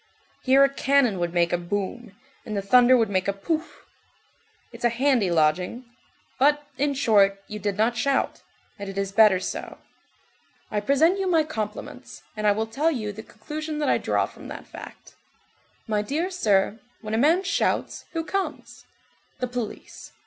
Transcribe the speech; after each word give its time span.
Here 0.41 0.63
a 0.63 0.67
cannon 0.73 1.19
would 1.19 1.31
make 1.31 1.53
a 1.53 1.59
boum, 1.59 2.13
and 2.43 2.57
the 2.57 2.61
thunder 2.63 2.97
would 2.97 3.11
make 3.11 3.27
a 3.27 3.33
pouf. 3.33 3.85
It's 4.71 4.83
a 4.83 4.89
handy 4.89 5.29
lodging. 5.29 5.85
But, 6.39 6.65
in 6.75 6.95
short, 6.95 7.39
you 7.47 7.59
did 7.59 7.77
not 7.77 7.95
shout, 7.95 8.41
and 8.79 8.89
it 8.89 8.97
is 8.97 9.11
better 9.11 9.39
so. 9.39 9.77
I 10.71 10.79
present 10.79 11.19
you 11.19 11.27
my 11.29 11.43
compliments, 11.43 12.23
and 12.35 12.47
I 12.47 12.51
will 12.51 12.65
tell 12.65 12.89
you 12.89 13.11
the 13.11 13.21
conclusion 13.21 13.77
that 13.77 13.89
I 13.89 13.99
draw 13.99 14.25
from 14.25 14.47
that 14.47 14.65
fact: 14.65 15.13
My 15.85 16.01
dear 16.01 16.31
sir, 16.31 16.79
when 17.01 17.13
a 17.13 17.17
man 17.19 17.43
shouts, 17.43 18.05
who 18.13 18.23
comes? 18.23 18.87
The 19.37 19.45
police. 19.47 20.13